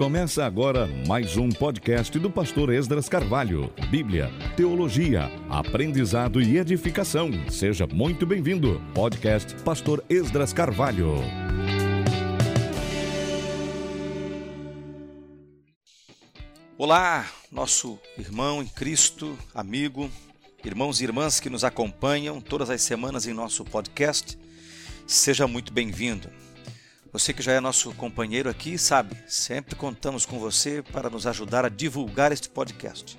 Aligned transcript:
Começa 0.00 0.46
agora 0.46 0.86
mais 1.06 1.36
um 1.36 1.50
podcast 1.50 2.18
do 2.18 2.30
pastor 2.30 2.72
Esdras 2.72 3.06
Carvalho. 3.06 3.70
Bíblia, 3.90 4.30
teologia, 4.56 5.30
aprendizado 5.46 6.40
e 6.40 6.56
edificação. 6.56 7.28
Seja 7.50 7.86
muito 7.86 8.24
bem-vindo. 8.24 8.80
Podcast 8.94 9.54
Pastor 9.56 10.02
Esdras 10.08 10.54
Carvalho. 10.54 11.16
Olá, 16.78 17.30
nosso 17.52 17.98
irmão 18.16 18.62
em 18.62 18.66
Cristo, 18.68 19.36
amigo, 19.54 20.10
irmãos 20.64 21.02
e 21.02 21.04
irmãs 21.04 21.40
que 21.40 21.50
nos 21.50 21.62
acompanham 21.62 22.40
todas 22.40 22.70
as 22.70 22.80
semanas 22.80 23.26
em 23.26 23.34
nosso 23.34 23.66
podcast. 23.66 24.38
Seja 25.06 25.46
muito 25.46 25.74
bem-vindo. 25.74 26.30
Você 27.12 27.32
que 27.32 27.42
já 27.42 27.52
é 27.52 27.60
nosso 27.60 27.92
companheiro 27.94 28.48
aqui, 28.48 28.78
sabe, 28.78 29.16
sempre 29.26 29.74
contamos 29.74 30.24
com 30.24 30.38
você 30.38 30.80
para 30.80 31.10
nos 31.10 31.26
ajudar 31.26 31.64
a 31.64 31.68
divulgar 31.68 32.30
este 32.30 32.48
podcast. 32.48 33.18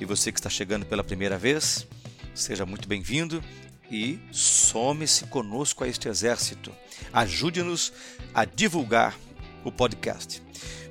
E 0.00 0.04
você 0.04 0.32
que 0.32 0.40
está 0.40 0.50
chegando 0.50 0.84
pela 0.84 1.04
primeira 1.04 1.38
vez, 1.38 1.86
seja 2.34 2.66
muito 2.66 2.88
bem-vindo 2.88 3.40
e 3.88 4.18
some-se 4.32 5.26
conosco 5.26 5.84
a 5.84 5.88
este 5.88 6.08
exército. 6.08 6.72
Ajude-nos 7.12 7.92
a 8.34 8.44
divulgar 8.44 9.16
o 9.62 9.70
podcast. 9.70 10.42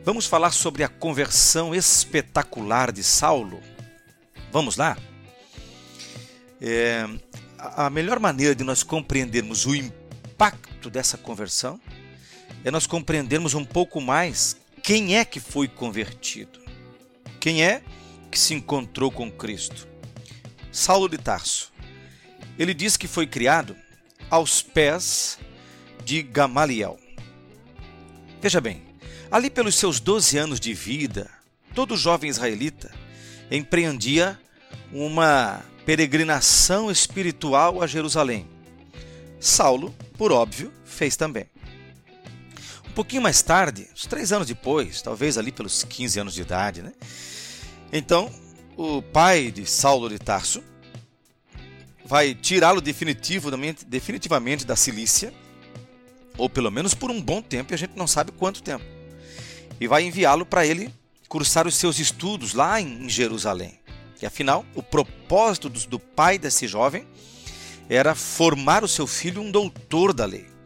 Vamos 0.06 0.26
falar 0.26 0.52
sobre 0.52 0.82
a 0.82 0.88
conversão 0.88 1.76
espetacular 1.76 2.94
de 2.94 3.04
Saulo. 3.04 3.60
Vamos 4.50 4.78
lá? 4.78 4.98
É, 6.62 7.06
a 7.58 7.90
melhor 7.90 8.18
maneira 8.18 8.56
de 8.56 8.64
nós 8.64 8.82
compreendermos 8.82 9.66
o 9.66 9.76
impacto 9.76 10.90
dessa 10.90 11.18
conversão 11.18 11.78
é 12.64 12.72
nós 12.72 12.86
compreendermos 12.86 13.54
um 13.54 13.64
pouco 13.64 14.02
mais 14.02 14.58
quem 14.84 15.18
é 15.18 15.26
que 15.26 15.40
foi 15.40 15.68
convertido. 15.68 16.60
Quem 17.40 17.64
é 17.64 17.82
que 18.30 18.38
se 18.38 18.54
encontrou 18.54 19.12
com 19.12 19.32
Cristo? 19.32 19.88
Saulo 20.72 21.08
de 21.08 21.18
Tarso. 21.18 21.72
Ele 22.58 22.74
diz 22.74 22.98
que 22.98 23.08
foi 23.08 23.26
criado 23.26 23.76
aos 24.30 24.62
pés 24.62 25.40
de 26.04 26.22
Gamaliel. 26.22 27.00
Veja 28.42 28.60
bem, 28.60 28.84
ali 29.32 29.50
pelos 29.50 29.76
seus 29.76 30.00
12 30.00 30.38
anos 30.38 30.60
de 30.60 30.74
vida, 30.74 31.30
todo 31.74 31.96
jovem 31.96 32.30
israelita 32.30 32.92
empreendia 33.50 34.40
uma 34.92 35.64
peregrinação 35.86 36.92
espiritual 36.92 37.82
a 37.82 37.88
Jerusalém. 37.88 38.48
Saulo, 39.40 39.96
por 40.18 40.32
óbvio, 40.32 40.72
fez 40.84 41.16
também. 41.16 41.46
Pouquinho 43.00 43.22
mais 43.22 43.42
tarde, 43.42 43.88
uns 43.94 44.06
três 44.06 44.34
anos 44.34 44.46
depois, 44.46 45.02
talvez 45.02 45.38
ali 45.38 45.54
pelos 45.54 45.86
15 45.86 46.20
anos 46.20 46.34
de 46.34 46.42
idade, 46.42 46.82
né? 46.82 46.92
Então, 47.94 48.30
o 48.76 49.02
pai 49.02 49.52
de 49.52 49.66
Saulo 49.66 50.10
de 50.10 50.20
Tarso 50.20 50.62
vai 52.04 52.36
tirá-lo 52.36 52.82
definitivamente, 52.82 53.86
definitivamente 53.86 54.66
da 54.66 54.76
Cilícia, 54.76 55.34
ou 56.38 56.50
pelo 56.50 56.70
menos 56.70 56.94
por 56.94 57.10
um 57.10 57.22
bom 57.22 57.42
tempo, 57.42 57.72
e 57.72 57.76
a 57.76 57.78
gente 57.78 57.96
não 57.96 58.06
sabe 58.06 58.34
quanto 58.34 58.62
tempo, 58.62 58.84
e 59.80 59.88
vai 59.88 60.04
enviá-lo 60.04 60.46
para 60.46 60.66
ele 60.66 60.94
cursar 61.30 61.66
os 61.68 61.76
seus 61.76 62.00
estudos 62.00 62.54
lá 62.54 62.82
em 62.82 63.08
Jerusalém. 63.08 63.80
E 64.22 64.26
afinal, 64.26 64.66
o 64.76 64.84
propósito 64.84 65.70
do 65.70 66.00
pai 66.00 66.38
desse 66.38 66.68
jovem 66.68 67.08
era 67.88 68.14
formar 68.14 68.84
o 68.84 68.90
seu 68.90 69.08
filho 69.08 69.42
um 69.42 69.50
doutor 69.50 70.12
da 70.14 70.26
lei. 70.26 70.59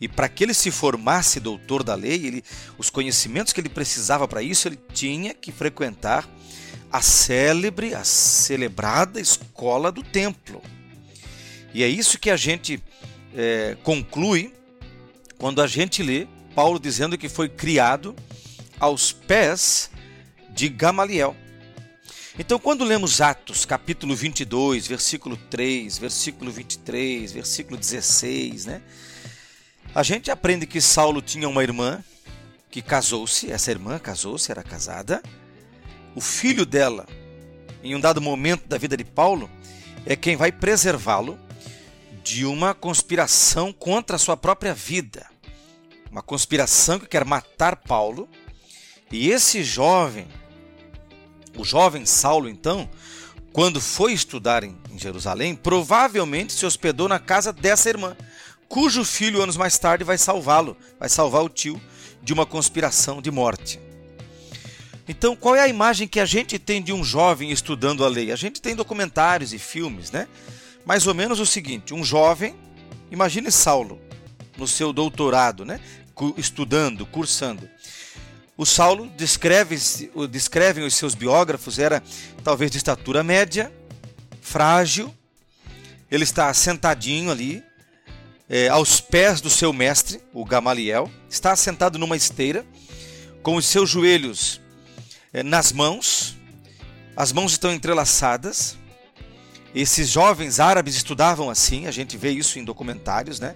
E 0.00 0.08
para 0.08 0.28
que 0.28 0.44
ele 0.44 0.54
se 0.54 0.70
formasse 0.70 1.38
doutor 1.38 1.82
da 1.82 1.94
lei, 1.94 2.26
ele, 2.26 2.44
os 2.78 2.88
conhecimentos 2.88 3.52
que 3.52 3.60
ele 3.60 3.68
precisava 3.68 4.26
para 4.26 4.42
isso, 4.42 4.66
ele 4.66 4.78
tinha 4.94 5.34
que 5.34 5.52
frequentar 5.52 6.28
a 6.90 7.02
célebre, 7.02 7.94
a 7.94 8.02
celebrada 8.02 9.20
escola 9.20 9.92
do 9.92 10.02
templo. 10.02 10.62
E 11.74 11.84
é 11.84 11.88
isso 11.88 12.18
que 12.18 12.30
a 12.30 12.36
gente 12.36 12.82
é, 13.34 13.76
conclui 13.82 14.52
quando 15.38 15.62
a 15.62 15.66
gente 15.66 16.02
lê 16.02 16.26
Paulo 16.54 16.80
dizendo 16.80 17.16
que 17.16 17.28
foi 17.28 17.48
criado 17.48 18.16
aos 18.78 19.12
pés 19.12 19.90
de 20.50 20.68
Gamaliel. 20.68 21.36
Então, 22.38 22.58
quando 22.58 22.84
lemos 22.84 23.20
Atos, 23.20 23.64
capítulo 23.64 24.16
22, 24.16 24.86
versículo 24.86 25.36
3, 25.50 25.98
versículo 25.98 26.50
23, 26.50 27.32
versículo 27.32 27.76
16, 27.76 28.66
né? 28.66 28.82
A 29.92 30.04
gente 30.04 30.30
aprende 30.30 30.66
que 30.66 30.80
Saulo 30.80 31.20
tinha 31.20 31.48
uma 31.48 31.64
irmã 31.64 32.02
que 32.70 32.80
casou-se, 32.80 33.50
essa 33.50 33.72
irmã 33.72 33.98
casou-se, 33.98 34.48
era 34.48 34.62
casada. 34.62 35.20
O 36.14 36.20
filho 36.20 36.64
dela, 36.64 37.06
em 37.82 37.96
um 37.96 38.00
dado 38.00 38.20
momento 38.20 38.68
da 38.68 38.78
vida 38.78 38.96
de 38.96 39.04
Paulo, 39.04 39.50
é 40.06 40.14
quem 40.14 40.36
vai 40.36 40.52
preservá-lo 40.52 41.36
de 42.22 42.46
uma 42.46 42.72
conspiração 42.72 43.72
contra 43.72 44.14
a 44.14 44.18
sua 44.18 44.36
própria 44.36 44.72
vida. 44.72 45.26
Uma 46.08 46.22
conspiração 46.22 47.00
que 47.00 47.06
quer 47.06 47.24
matar 47.24 47.74
Paulo. 47.74 48.28
E 49.10 49.28
esse 49.28 49.64
jovem, 49.64 50.28
o 51.58 51.64
jovem 51.64 52.06
Saulo, 52.06 52.48
então, 52.48 52.88
quando 53.52 53.80
foi 53.80 54.12
estudar 54.12 54.62
em 54.62 54.78
Jerusalém, 54.96 55.56
provavelmente 55.56 56.52
se 56.52 56.64
hospedou 56.64 57.08
na 57.08 57.18
casa 57.18 57.52
dessa 57.52 57.88
irmã 57.88 58.16
cujo 58.70 59.04
filho 59.04 59.42
anos 59.42 59.56
mais 59.56 59.76
tarde 59.76 60.04
vai 60.04 60.16
salvá-lo, 60.16 60.76
vai 60.98 61.08
salvar 61.08 61.42
o 61.42 61.48
tio 61.48 61.78
de 62.22 62.32
uma 62.32 62.46
conspiração 62.46 63.20
de 63.20 63.28
morte. 63.28 63.80
Então, 65.08 65.34
qual 65.34 65.56
é 65.56 65.60
a 65.60 65.66
imagem 65.66 66.06
que 66.06 66.20
a 66.20 66.24
gente 66.24 66.56
tem 66.56 66.80
de 66.80 66.92
um 66.92 67.02
jovem 67.02 67.50
estudando 67.50 68.04
a 68.04 68.08
lei? 68.08 68.30
A 68.30 68.36
gente 68.36 68.62
tem 68.62 68.76
documentários 68.76 69.52
e 69.52 69.58
filmes, 69.58 70.12
né? 70.12 70.28
Mais 70.86 71.08
ou 71.08 71.14
menos 71.14 71.40
o 71.40 71.46
seguinte: 71.46 71.92
um 71.92 72.04
jovem, 72.04 72.54
imagine 73.10 73.50
Saulo, 73.50 74.00
no 74.56 74.68
seu 74.68 74.92
doutorado, 74.92 75.64
né? 75.64 75.80
Estudando, 76.36 77.04
cursando. 77.04 77.68
O 78.56 78.64
Saulo 78.64 79.10
descreve, 79.16 79.76
descrevem 80.30 80.84
os 80.84 80.94
seus 80.94 81.16
biógrafos, 81.16 81.80
era 81.80 82.00
talvez 82.44 82.70
de 82.70 82.76
estatura 82.76 83.24
média, 83.24 83.72
frágil, 84.40 85.12
ele 86.08 86.22
está 86.22 86.54
sentadinho 86.54 87.32
ali, 87.32 87.64
é, 88.52 88.66
aos 88.66 89.00
pés 89.00 89.40
do 89.40 89.48
seu 89.48 89.72
mestre, 89.72 90.20
o 90.32 90.44
Gamaliel, 90.44 91.08
está 91.28 91.54
sentado 91.54 92.00
numa 92.00 92.16
esteira, 92.16 92.66
com 93.44 93.54
os 93.54 93.64
seus 93.64 93.88
joelhos 93.88 94.60
é, 95.32 95.44
nas 95.44 95.70
mãos, 95.70 96.36
as 97.16 97.32
mãos 97.32 97.52
estão 97.52 97.72
entrelaçadas. 97.72 98.76
Esses 99.72 100.08
jovens 100.08 100.58
árabes 100.58 100.96
estudavam 100.96 101.48
assim, 101.48 101.86
a 101.86 101.92
gente 101.92 102.16
vê 102.16 102.32
isso 102.32 102.58
em 102.58 102.64
documentários, 102.64 103.38
né? 103.38 103.54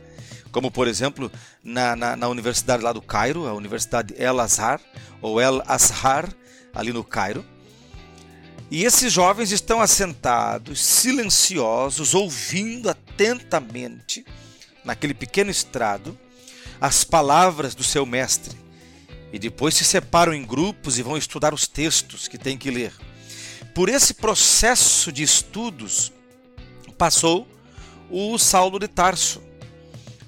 Como, 0.52 0.70
por 0.70 0.86
exemplo, 0.86 1.30
na, 1.60 1.96
na, 1.96 2.14
na 2.14 2.28
universidade 2.28 2.80
lá 2.80 2.92
do 2.92 3.02
Cairo, 3.02 3.48
a 3.48 3.52
Universidade 3.52 4.14
El 4.16 4.38
Azhar, 4.38 4.80
ou 5.20 5.40
El 5.40 5.60
Azhar, 5.66 6.32
ali 6.72 6.92
no 6.92 7.02
Cairo. 7.02 7.44
E 8.70 8.84
esses 8.84 9.12
jovens 9.12 9.50
estão 9.50 9.80
assentados, 9.80 10.80
silenciosos, 10.80 12.14
ouvindo 12.14 12.88
atentamente 12.88 14.24
naquele 14.84 15.14
pequeno 15.14 15.50
estrado, 15.50 16.18
as 16.80 17.04
palavras 17.04 17.74
do 17.74 17.82
seu 17.82 18.04
mestre. 18.04 18.56
E 19.32 19.38
depois 19.38 19.74
se 19.74 19.84
separam 19.84 20.32
em 20.32 20.44
grupos 20.44 20.98
e 20.98 21.02
vão 21.02 21.16
estudar 21.16 21.54
os 21.54 21.66
textos 21.66 22.28
que 22.28 22.38
têm 22.38 22.56
que 22.56 22.70
ler. 22.70 22.92
Por 23.74 23.88
esse 23.88 24.14
processo 24.14 25.10
de 25.10 25.22
estudos 25.22 26.12
passou 26.96 27.48
o 28.10 28.38
Saulo 28.38 28.78
de 28.78 28.86
Tarso. 28.86 29.42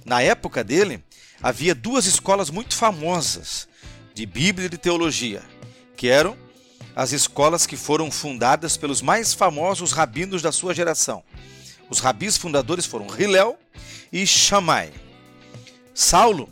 Na 0.04 0.22
época 0.22 0.64
dele, 0.64 1.04
havia 1.40 1.74
duas 1.74 2.06
escolas 2.06 2.50
muito 2.50 2.74
famosas 2.74 3.68
de 4.14 4.26
Bíblia 4.26 4.66
e 4.66 4.70
de 4.70 4.78
teologia, 4.78 5.42
que 5.96 6.08
eram 6.08 6.36
as 6.96 7.12
escolas 7.12 7.66
que 7.66 7.76
foram 7.76 8.10
fundadas 8.10 8.76
pelos 8.76 9.02
mais 9.02 9.34
famosos 9.34 9.92
rabinos 9.92 10.40
da 10.40 10.50
sua 10.50 10.74
geração. 10.74 11.22
Os 11.88 12.00
rabis 12.00 12.36
fundadores 12.36 12.86
foram 12.86 13.06
Hillel 13.06 13.58
e 14.12 14.26
Shammai. 14.26 14.92
Saulo 15.94 16.48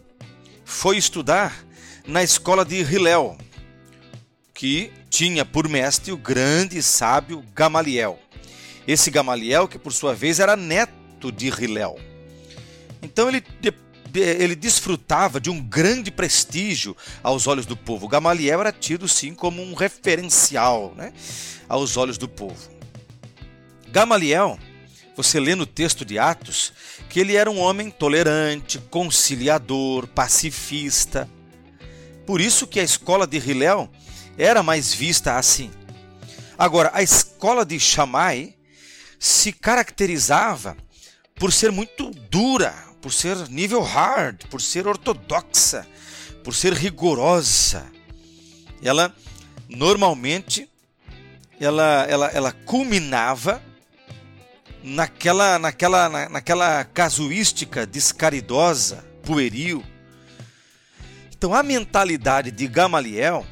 foi 0.65 0.97
estudar 0.97 1.65
na 2.07 2.23
escola 2.23 2.65
de 2.65 2.77
Hillel, 2.77 3.37
que 4.53 4.93
tinha 5.11 5.45
por 5.45 5.69
mestre 5.69 6.13
o 6.13 6.17
grande 6.17 6.79
e 6.79 6.83
sábio 6.83 7.45
Gamaliel. 7.55 8.19
Esse 8.87 9.11
Gamaliel, 9.11 9.67
que 9.67 9.79
por 9.79 9.93
sua 9.93 10.15
vez 10.15 10.41
era 10.41 10.57
neto 10.57 11.33
de 11.33 11.49
Hillel. 11.49 11.99
Então 13.03 13.29
ele, 13.29 13.43
ele 14.15 14.55
desfrutava 14.55 15.41
de 15.41 15.51
um 15.51 15.61
grande 15.61 16.11
prestígio 16.11 16.97
aos 17.23 17.47
olhos 17.47 17.67
do 17.67 17.77
povo. 17.77 18.09
Gamaliel 18.09 18.61
era 18.61 18.73
tido 18.73 19.09
sim 19.09 19.35
como 19.35 19.63
um 19.63 19.75
referencial 19.75 20.95
né, 20.97 21.13
aos 21.69 21.97
olhos 21.97 22.19
do 22.19 22.29
povo. 22.29 22.71
Gamaliel 23.89 24.59
você 25.17 25.39
lê 25.39 25.55
no 25.55 25.67
texto 25.67 26.05
de 26.05 26.19
Atos 26.19 26.73
que 27.09 27.21
ele 27.21 27.37
era 27.37 27.51
um 27.51 27.61
homem 27.61 27.91
tolerante, 27.91 28.79
conciliador, 28.91 30.07
pacifista. 30.09 31.29
Por 32.27 32.41
isso 32.41 32.67
que 32.67 32.81
a 32.81 32.83
escola 32.83 33.27
de 33.27 33.39
Hillel 33.39 33.89
era 34.37 34.63
mais 34.63 34.93
vista 34.93 35.37
assim. 35.37 35.71
Agora, 36.59 36.91
a 36.95 37.03
escola 37.03 37.65
de 37.65 37.79
Shammai 37.79 38.55
se 39.19 39.53
caracterizava 39.53 40.77
por 41.37 41.53
ser 41.53 41.71
muito 41.71 42.11
dura, 42.31 42.75
por 43.01 43.13
ser 43.13 43.49
nível 43.49 43.83
hard, 43.83 44.47
por 44.47 44.61
ser 44.61 44.87
ortodoxa, 44.87 45.87
por 46.43 46.55
ser 46.55 46.73
rigorosa. 46.73 47.87
Ela 48.83 49.15
normalmente 49.69 50.69
ela, 51.61 52.07
ela, 52.09 52.27
ela 52.29 52.53
culminava 52.53 53.63
naquela, 54.85 55.59
naquela, 55.59 56.09
na, 56.11 56.29
naquela 56.29 56.85
casuística 56.85 57.87
descaridosa, 57.87 59.03
pueril. 59.23 59.83
Então 61.35 61.55
a 61.55 61.63
mentalidade 61.63 62.51
de 62.51 62.67
Gamaliel, 62.67 63.47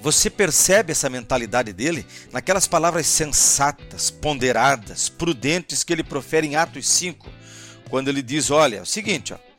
você 0.00 0.30
percebe 0.30 0.92
essa 0.92 1.10
mentalidade 1.10 1.74
dele 1.74 2.06
naquelas 2.32 2.66
palavras 2.66 3.06
sensatas, 3.06 4.10
ponderadas, 4.10 5.10
prudentes 5.10 5.84
que 5.84 5.92
ele 5.92 6.02
profere 6.02 6.46
em 6.46 6.56
Atos 6.56 6.88
5, 6.88 7.28
quando 7.90 8.08
ele 8.08 8.22
diz: 8.22 8.50
Olha, 8.50 8.78
é 8.78 8.82
o 8.82 8.86
seguinte, 8.86 9.34
ó, 9.34 9.49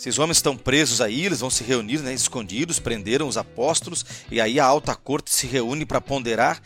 esses 0.00 0.18
homens 0.18 0.38
estão 0.38 0.56
presos 0.56 1.02
aí, 1.02 1.26
eles 1.26 1.40
vão 1.40 1.50
se 1.50 1.62
reunir, 1.62 1.98
né, 1.98 2.14
escondidos, 2.14 2.78
prenderam 2.78 3.28
os 3.28 3.36
apóstolos, 3.36 4.02
e 4.30 4.40
aí 4.40 4.58
a 4.58 4.64
alta 4.64 4.94
corte 4.94 5.30
se 5.30 5.46
reúne 5.46 5.84
para 5.84 6.00
ponderar 6.00 6.58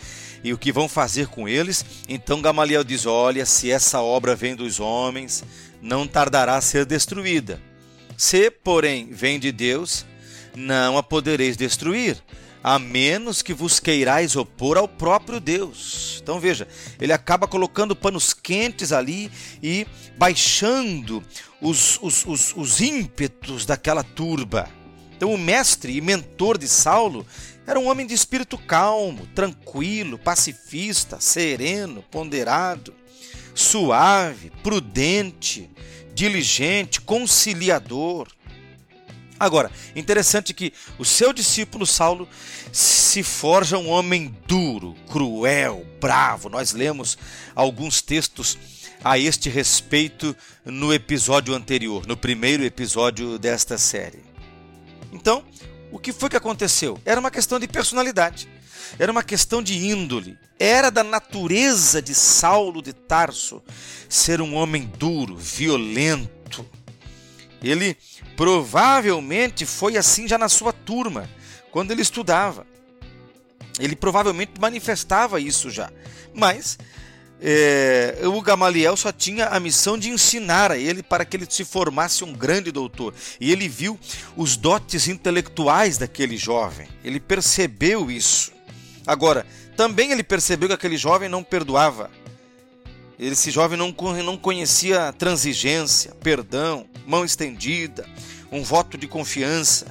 e 0.45 0.53
o 0.53 0.59
que 0.59 0.71
vão 0.71 0.89
fazer 0.89 1.27
com 1.27 1.49
eles. 1.49 1.85
Então 2.09 2.41
Gamaliel 2.41 2.85
diz: 2.85 3.07
Olha, 3.07 3.45
se 3.45 3.73
essa 3.73 4.01
obra 4.01 4.37
vem 4.37 4.55
dos 4.55 4.79
homens, 4.79 5.43
não 5.83 6.07
tardará 6.07 6.55
a 6.55 6.61
ser 6.61 6.87
destruída. 6.87 7.61
Se, 8.17 8.53
porém, 8.53 9.09
vem 9.11 9.41
de 9.41 9.51
Deus, 9.51 10.07
não 10.55 10.97
a 10.97 11.03
podereis 11.03 11.57
destruir, 11.57 12.23
a 12.63 12.79
menos 12.79 13.43
que 13.43 13.53
vos 13.53 13.81
queirais 13.81 14.37
opor 14.37 14.79
ao 14.79 14.87
próprio 14.87 15.41
Deus. 15.41 16.21
Então 16.23 16.39
veja, 16.39 16.69
ele 17.01 17.13
acaba 17.13 17.49
colocando 17.49 17.97
panos 17.97 18.33
quentes 18.33 18.93
ali 18.93 19.29
e 19.61 19.85
baixando 20.17 21.21
os, 21.64 21.99
os, 22.02 22.26
os, 22.26 22.55
os 22.55 22.81
ímpetos 22.82 23.64
daquela 23.64 24.05
turba. 24.05 24.69
Então 25.16 25.32
o 25.32 25.38
mestre 25.38 25.96
e 25.96 26.00
mentor 26.00 26.58
de 26.58 26.69
Saulo 26.69 27.26
era 27.66 27.81
um 27.81 27.88
homem 27.88 28.06
de 28.06 28.12
espírito 28.12 28.58
calmo, 28.58 29.26
tranquilo, 29.34 30.19
pacifista, 30.19 31.19
sereno, 31.19 32.05
ponderado, 32.11 32.93
suave, 33.55 34.52
prudente, 34.62 35.70
diligente, 36.14 37.00
conciliador. 37.00 38.28
Agora, 39.40 39.70
interessante 39.96 40.52
que 40.52 40.70
o 40.99 41.05
seu 41.05 41.32
discípulo 41.32 41.87
Saulo 41.87 42.28
se 42.70 43.22
forja 43.22 43.78
um 43.78 43.88
homem 43.88 44.37
duro, 44.46 44.94
cruel, 45.11 45.87
bravo. 45.99 46.50
Nós 46.50 46.72
lemos 46.72 47.16
alguns 47.55 48.02
textos 48.02 48.58
a 49.05 49.19
este 49.19 49.51
respeito 49.51 50.35
no 50.65 50.93
episódio 50.93 51.55
anterior, 51.55 52.06
no 52.06 52.17
primeiro 52.17 52.65
episódio 52.65 53.39
desta 53.39 53.77
série. 53.77 54.25
Então, 55.12 55.45
o 55.93 55.99
que 55.99 56.11
foi 56.11 56.31
que 56.31 56.37
aconteceu? 56.37 56.99
Era 57.05 57.21
uma 57.21 57.31
questão 57.31 57.61
de 57.61 57.69
personalidade, 57.69 58.49
era 58.99 59.12
uma 59.12 59.23
questão 59.23 59.62
de 59.62 59.77
índole, 59.77 60.39
era 60.59 60.91
da 60.91 61.05
natureza 61.05 62.01
de 62.01 62.15
Saulo 62.15 62.81
de 62.81 62.95
Tarso 62.95 63.62
ser 64.09 64.41
um 64.41 64.55
homem 64.55 64.91
duro, 64.99 65.37
violento. 65.37 66.67
Ele 67.62 67.97
provavelmente 68.37 69.67
foi 69.67 69.99
assim 69.99 70.27
já 70.27 70.39
na 70.39 70.49
sua 70.49 70.73
turma, 70.73 71.29
quando 71.71 71.91
ele 71.91 72.03
estudava. 72.03 72.67
Ele 73.79 73.97
provavelmente 73.97 74.53
manifestava 74.59 75.41
isso 75.41 75.69
já. 75.69 75.93
Mas 76.33 76.79
é, 77.41 78.19
o 78.25 78.41
Gamaliel 78.41 78.97
só 78.97 79.13
tinha 79.13 79.49
a 79.49 79.61
missão 79.61 79.99
de 79.99 80.09
ensinar 80.09 80.71
a 80.71 80.79
ele 80.79 81.03
para 81.03 81.25
que 81.25 81.37
ele 81.37 81.47
se 81.49 81.65
formasse 81.65 82.25
um 82.25 82.33
grande 82.33 82.71
doutor. 82.71 83.15
E 83.41 83.53
ele 83.53 83.69
viu 83.69 83.99
os 84.37 84.57
dotes 84.57 85.09
intelectuais 85.09 85.99
daquele 85.99 86.37
jovem. 86.37 86.89
Ele 87.05 87.21
percebeu 87.21 88.11
isso. 88.11 88.53
Agora, 89.07 89.47
também 89.77 90.13
ele 90.13 90.23
percebeu 90.23 90.69
que 90.69 90.75
aquele 90.75 90.97
jovem 90.97 91.29
não 91.29 91.43
perdoava. 91.43 92.11
Esse 93.19 93.51
jovem 93.51 93.79
não, 93.79 93.95
não 94.25 94.37
conhecia 94.37 95.13
transigência, 95.13 96.15
perdão, 96.23 96.89
mão 97.07 97.25
estendida, 97.25 98.09
um 98.51 98.63
voto 98.63 98.97
de 98.97 99.07
confiança. 99.07 99.87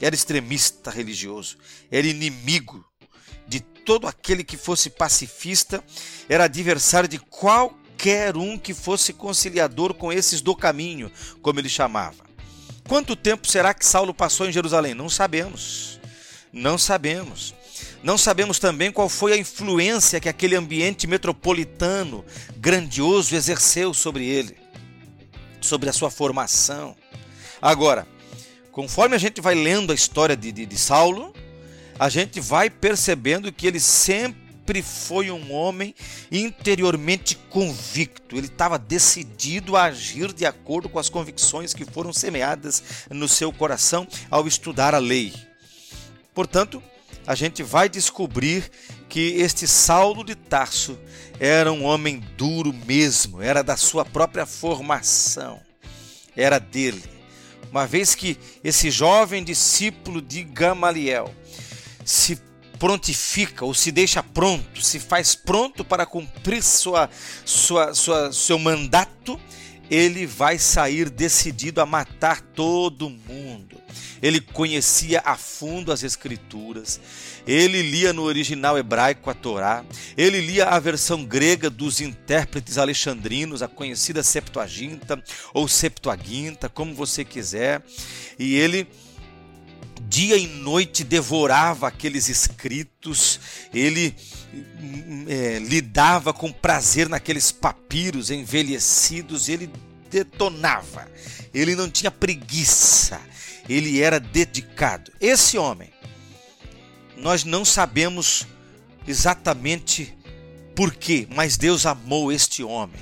Era 0.00 0.14
extremista 0.14 0.90
religioso, 0.90 1.56
era 1.90 2.06
inimigo 2.06 2.87
todo 3.88 4.06
aquele 4.06 4.44
que 4.44 4.58
fosse 4.58 4.90
pacifista 4.90 5.82
era 6.28 6.44
adversário 6.44 7.08
de 7.08 7.18
qualquer 7.18 8.36
um 8.36 8.58
que 8.58 8.74
fosse 8.74 9.14
conciliador 9.14 9.94
com 9.94 10.12
esses 10.12 10.42
do 10.42 10.54
caminho, 10.54 11.10
como 11.40 11.58
ele 11.58 11.70
chamava. 11.70 12.22
Quanto 12.86 13.16
tempo 13.16 13.48
será 13.48 13.72
que 13.72 13.86
Saulo 13.86 14.12
passou 14.12 14.46
em 14.46 14.52
Jerusalém? 14.52 14.92
Não 14.92 15.08
sabemos. 15.08 15.98
Não 16.52 16.76
sabemos. 16.76 17.54
Não 18.02 18.18
sabemos 18.18 18.58
também 18.58 18.92
qual 18.92 19.08
foi 19.08 19.32
a 19.32 19.38
influência 19.38 20.20
que 20.20 20.28
aquele 20.28 20.54
ambiente 20.54 21.06
metropolitano 21.06 22.26
grandioso 22.58 23.34
exerceu 23.34 23.94
sobre 23.94 24.26
ele, 24.26 24.54
sobre 25.62 25.88
a 25.88 25.94
sua 25.94 26.10
formação. 26.10 26.94
Agora, 27.60 28.06
conforme 28.70 29.16
a 29.16 29.18
gente 29.18 29.40
vai 29.40 29.54
lendo 29.54 29.92
a 29.92 29.94
história 29.94 30.36
de, 30.36 30.52
de, 30.52 30.66
de 30.66 30.76
Saulo, 30.76 31.32
a 31.98 32.08
gente 32.08 32.40
vai 32.40 32.70
percebendo 32.70 33.52
que 33.52 33.66
ele 33.66 33.80
sempre 33.80 34.82
foi 34.82 35.30
um 35.30 35.52
homem 35.52 35.94
interiormente 36.30 37.36
convicto. 37.50 38.36
Ele 38.36 38.46
estava 38.46 38.78
decidido 38.78 39.76
a 39.76 39.84
agir 39.84 40.32
de 40.32 40.46
acordo 40.46 40.88
com 40.88 40.98
as 40.98 41.08
convicções 41.08 41.74
que 41.74 41.84
foram 41.84 42.12
semeadas 42.12 42.82
no 43.10 43.26
seu 43.26 43.52
coração 43.52 44.06
ao 44.30 44.46
estudar 44.46 44.94
a 44.94 44.98
lei. 44.98 45.34
Portanto, 46.34 46.82
a 47.26 47.34
gente 47.34 47.62
vai 47.62 47.88
descobrir 47.88 48.70
que 49.08 49.34
este 49.38 49.66
Saulo 49.66 50.22
de 50.22 50.34
Tarso 50.34 50.98
era 51.40 51.72
um 51.72 51.84
homem 51.84 52.22
duro 52.36 52.72
mesmo, 52.86 53.42
era 53.42 53.62
da 53.62 53.76
sua 53.76 54.04
própria 54.04 54.46
formação, 54.46 55.60
era 56.36 56.58
dele. 56.58 57.02
Uma 57.70 57.86
vez 57.86 58.14
que 58.14 58.38
esse 58.62 58.90
jovem 58.90 59.42
discípulo 59.42 60.22
de 60.22 60.42
Gamaliel 60.42 61.34
se 62.08 62.40
prontifica 62.78 63.64
ou 63.66 63.74
se 63.74 63.92
deixa 63.92 64.22
pronto, 64.22 64.80
se 64.80 64.98
faz 64.98 65.34
pronto 65.34 65.84
para 65.84 66.06
cumprir 66.06 66.62
sua, 66.62 67.10
sua, 67.44 67.92
sua, 67.92 68.32
seu 68.32 68.58
mandato, 68.58 69.38
ele 69.90 70.26
vai 70.26 70.58
sair 70.58 71.10
decidido 71.10 71.80
a 71.82 71.86
matar 71.86 72.40
todo 72.40 73.10
mundo. 73.10 73.76
Ele 74.22 74.40
conhecia 74.40 75.22
a 75.24 75.36
fundo 75.36 75.92
as 75.92 76.02
Escrituras, 76.02 77.00
ele 77.46 77.82
lia 77.82 78.12
no 78.12 78.22
original 78.22 78.76
hebraico 78.78 79.30
a 79.30 79.34
Torá, 79.34 79.84
ele 80.16 80.40
lia 80.40 80.66
a 80.66 80.78
versão 80.78 81.24
grega 81.24 81.68
dos 81.68 82.00
intérpretes 82.00 82.78
alexandrinos, 82.78 83.62
a 83.62 83.68
conhecida 83.68 84.22
Septuaginta 84.22 85.22
ou 85.52 85.68
Septuaginta, 85.68 86.68
como 86.68 86.94
você 86.94 87.24
quiser, 87.24 87.82
e 88.38 88.56
ele 88.56 88.88
dia 90.08 90.36
e 90.38 90.46
noite 90.46 91.04
devorava 91.04 91.86
aqueles 91.86 92.28
escritos, 92.30 93.38
ele 93.74 94.16
é, 95.28 95.58
lidava 95.58 96.32
com 96.32 96.50
prazer 96.50 97.08
naqueles 97.08 97.52
papiros 97.52 98.30
envelhecidos, 98.30 99.50
ele 99.50 99.70
detonava, 100.10 101.06
ele 101.52 101.76
não 101.76 101.90
tinha 101.90 102.10
preguiça, 102.10 103.20
ele 103.68 104.00
era 104.00 104.18
dedicado. 104.18 105.12
Esse 105.20 105.58
homem, 105.58 105.92
nós 107.18 107.44
não 107.44 107.62
sabemos 107.62 108.46
exatamente 109.06 110.16
por 110.74 110.94
quê, 110.94 111.28
mas 111.30 111.58
Deus 111.58 111.84
amou 111.84 112.32
este 112.32 112.64
homem, 112.64 113.00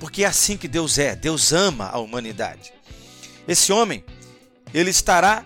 porque 0.00 0.24
é 0.24 0.26
assim 0.26 0.56
que 0.56 0.66
Deus 0.66 0.98
é, 0.98 1.14
Deus 1.14 1.52
ama 1.52 1.88
a 1.88 1.98
humanidade. 2.00 2.72
Esse 3.46 3.72
homem, 3.72 4.04
ele 4.74 4.90
estará 4.90 5.44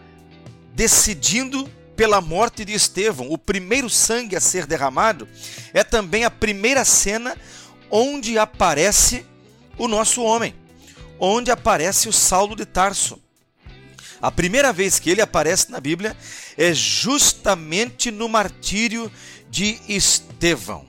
decidindo 0.76 1.66
pela 1.97 2.21
morte 2.21 2.62
de 2.62 2.75
Estevão. 2.75 3.33
O 3.33 3.38
primeiro 3.38 3.88
sangue 3.88 4.37
a 4.37 4.40
ser 4.40 4.66
derramado 4.66 5.26
é 5.73 5.83
também 5.83 6.25
a 6.25 6.30
primeira 6.30 6.85
cena 6.85 7.35
onde 7.90 8.38
aparece 8.38 9.25
o 9.78 9.88
nosso 9.88 10.23
homem, 10.23 10.54
onde 11.18 11.50
aparece 11.50 12.11
o 12.11 12.12
Saulo 12.12 12.54
de 12.54 12.66
Tarso. 12.66 13.18
A 14.21 14.30
primeira 14.30 14.71
vez 14.71 14.99
que 14.99 15.09
ele 15.09 15.23
aparece 15.23 15.71
na 15.71 15.80
Bíblia 15.80 16.14
é 16.59 16.75
justamente 16.75 18.11
no 18.11 18.28
martírio 18.28 19.11
de 19.49 19.78
Estevão. 19.88 20.87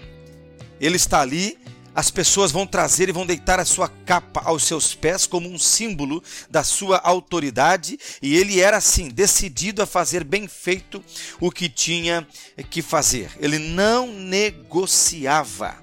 Ele 0.82 0.98
está 0.98 1.22
ali 1.22 1.58
as 1.98 2.12
pessoas 2.12 2.52
vão 2.52 2.68
trazer 2.68 3.10
e 3.10 3.12
vão 3.12 3.26
deitar 3.26 3.60
a 3.60 3.66
sua 3.66 3.90
capa 3.90 4.44
aos 4.46 4.62
seus 4.62 4.94
pés 4.94 5.26
como 5.26 5.50
um 5.50 5.58
símbolo 5.58 6.24
da 6.48 6.64
sua 6.64 7.00
autoridade, 7.00 7.98
e 8.22 8.38
ele 8.38 8.60
era 8.60 8.78
assim, 8.78 9.10
decidido 9.10 9.82
a 9.82 9.88
fazer 9.88 10.24
bem 10.24 10.48
feito 10.48 11.04
o 11.40 11.50
que 11.50 11.68
tinha 11.68 12.28
que 12.70 12.84
fazer. 12.84 13.32
Ele 13.40 13.58
não 13.58 14.14
negociava. 14.14 15.76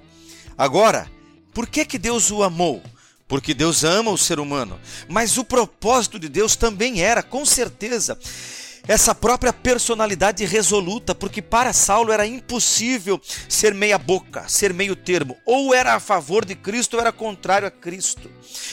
Agora, 0.57 1.11
por 1.53 1.67
que 1.67 1.83
que 1.83 1.97
Deus 1.97 2.31
o 2.31 2.43
amou? 2.43 2.81
Porque 3.27 3.53
Deus 3.53 3.83
ama 3.83 4.09
o 4.09 4.17
ser 4.17 4.39
humano, 4.39 4.79
mas 5.09 5.37
o 5.37 5.43
propósito 5.43 6.17
de 6.17 6.29
Deus 6.29 6.55
também 6.55 7.01
era, 7.01 7.21
com 7.21 7.45
certeza, 7.45 8.17
essa 8.87 9.15
própria 9.15 9.51
personalidade 9.51 10.45
resoluta, 10.45 11.15
porque 11.15 11.41
para 11.41 11.73
Saulo 11.73 12.11
era 12.11 12.25
impossível 12.25 13.19
ser 13.49 13.73
meia 13.73 13.97
boca, 13.97 14.47
ser 14.47 14.73
meio 14.73 14.95
termo, 14.95 15.37
ou 15.45 15.73
era 15.73 15.95
a 15.95 15.99
favor 15.99 16.45
de 16.45 16.55
Cristo 16.55 16.95
ou 16.95 17.01
era 17.01 17.11
contrário 17.11 17.67
a 17.67 17.71
Cristo. 17.71 18.29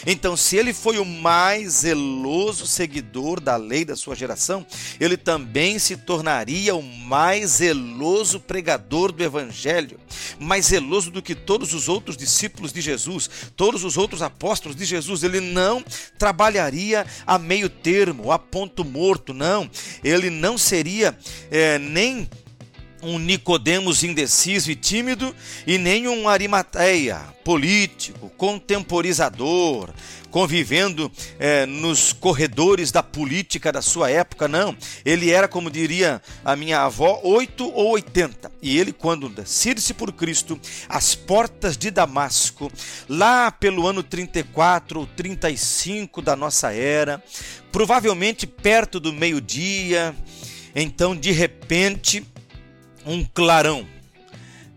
Então, 0.07 0.37
se 0.37 0.57
ele 0.57 0.75
foi 0.75 0.99
o 0.99 1.05
mais 1.05 1.81
zeloso 1.81 2.67
seguidor 2.67 3.41
da 3.41 3.57
lei 3.57 3.85
da 3.85 3.97
sua 3.97 4.15
geração, 4.15 4.67
ele 5.01 5.17
também 5.17 5.79
se 5.79 5.97
tornaria 5.97 6.75
o 6.75 6.83
mais 6.83 7.53
zeloso 7.53 8.39
pregador 8.39 9.13
do 9.13 9.23
evangelho, 9.23 9.99
mais 10.39 10.67
zeloso 10.67 11.11
do 11.11 11.23
que 11.23 11.35
todos 11.35 11.73
os 11.73 11.89
outros 11.89 12.17
discípulos 12.17 12.73
de 12.73 12.81
Jesus, 12.81 13.31
todos 13.57 13.83
os 13.83 13.97
outros 13.97 14.21
apóstolos 14.21 14.77
de 14.77 14.85
Jesus. 14.85 15.23
Ele 15.23 15.41
não 15.41 15.83
trabalharia 16.19 17.07
a 17.27 17.39
meio 17.39 17.71
termo, 17.71 18.31
a 18.31 18.39
ponto 18.39 18.85
morto, 18.85 19.33
não 19.33 19.71
ele 20.03 20.31
não 20.31 20.57
seria 20.59 21.17
é, 21.51 21.79
nem 21.79 22.29
um 23.03 23.19
Nicodemos 23.19 24.05
indeciso 24.05 24.71
e 24.71 24.77
tímido 24.77 25.35
e 25.67 25.77
nem 25.77 26.09
um 26.09 26.29
Arimateia 26.29 27.21
político, 27.45 28.31
contemporizador, 28.37 29.91
convivendo 30.31 31.11
é, 31.39 31.67
nos 31.67 32.13
corredores 32.13 32.93
da 32.93 33.03
política 33.03 33.73
da 33.73 33.83
sua 33.83 34.11
época, 34.11 34.49
não. 34.49 34.77
Ele 35.05 35.31
era, 35.31 35.49
como 35.49 35.71
diria 35.71 36.23
a 36.45 36.57
minha 36.57 36.81
avó, 36.83 37.21
8 37.23 37.71
ou 37.75 37.91
80. 37.91 38.51
E 38.63 38.79
ele, 38.79 38.93
quando 38.93 39.29
decide-se 39.29 39.93
por 39.93 40.13
Cristo, 40.13 40.59
as 40.89 41.15
portas 41.15 41.77
de 41.77 41.91
Damasco, 41.91 42.73
lá 43.09 43.51
pelo 43.51 43.87
ano 43.87 44.03
34 44.03 45.01
ou 45.01 45.07
35 45.07 46.23
da 46.23 46.37
nossa 46.37 46.73
era, 46.73 47.23
provavelmente 47.71 48.47
perto 48.47 49.01
do 49.01 49.13
meio-dia, 49.13 50.15
então 50.75 51.15
de 51.15 51.33
repente 51.33 52.25
um 53.05 53.25
clarão. 53.25 53.87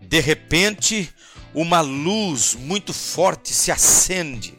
De 0.00 0.20
repente, 0.20 1.12
uma 1.54 1.80
luz 1.80 2.54
muito 2.54 2.92
forte 2.92 3.52
se 3.52 3.72
acende 3.72 4.54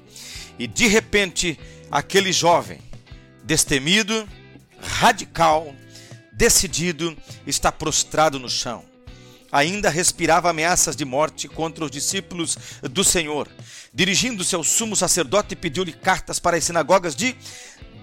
e 0.57 0.65
de 0.67 0.87
repente 0.87 1.59
aquele 1.91 2.31
jovem, 2.31 2.79
destemido, 3.43 4.27
radical, 4.79 5.73
decidido, 6.33 7.15
está 7.45 7.71
prostrado 7.71 8.39
no 8.39 8.49
chão. 8.49 8.83
Ainda 9.51 9.89
respirava 9.89 10.49
ameaças 10.49 10.95
de 10.95 11.05
morte 11.05 11.47
contra 11.47 11.85
os 11.85 11.91
discípulos 11.91 12.57
do 12.81 13.03
Senhor. 13.03 13.47
Dirigindo-se 13.93 14.53
ao 14.55 14.63
sumo 14.63 14.95
sacerdote, 14.95 15.55
pediu-lhe 15.55 15.93
cartas 15.93 16.37
para 16.37 16.57
as 16.57 16.63
sinagogas 16.65 17.15
de 17.15 17.35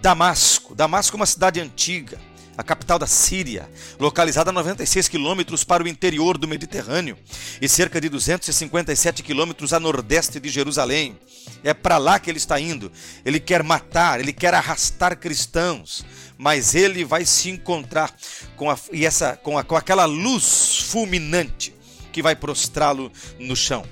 Damasco. 0.01 0.75
Damasco 0.75 1.17
é 1.17 1.19
uma 1.19 1.27
cidade 1.27 1.61
antiga 1.61 2.19
a 2.57 2.63
capital 2.63 2.99
da 2.99 3.07
Síria, 3.07 3.69
localizada 3.99 4.51
a 4.51 4.53
96 4.53 5.09
quilômetros 5.09 5.65
para 5.65 5.83
o 5.83 5.89
interior 5.89 6.39
do 6.39 6.47
Mediterrâneo 6.47 7.19
e 7.61 7.69
cerca 7.69 8.01
de 8.01 8.09
257 8.09 9.23
quilômetros 9.23 9.73
a 9.73 9.81
nordeste 9.81 10.39
de 10.39 10.49
Jerusalém. 10.49 11.19
É 11.63 11.75
para 11.75 11.99
lá 11.99 12.19
que 12.19 12.31
ele 12.31 12.39
está 12.39 12.61
indo. 12.61 12.91
Ele 13.25 13.41
quer 13.41 13.63
matar, 13.63 14.21
ele 14.21 14.33
quer 14.33 14.55
arrastar 14.55 15.19
cristãos, 15.19 16.05
mas 16.39 16.75
ele 16.75 17.05
vai 17.05 17.25
se 17.25 17.51
encontrar 17.51 18.15
com, 18.57 18.71
a, 18.71 18.79
e 18.93 19.05
essa, 19.05 19.37
com, 19.37 19.59
a, 19.59 19.65
com 19.65 19.77
aquela 19.77 20.05
luz 20.05 20.79
fulminante 20.91 21.75
que 22.13 22.23
vai 22.23 22.37
prostrá-lo 22.37 23.11
no 23.39 23.57
chão. 23.57 23.85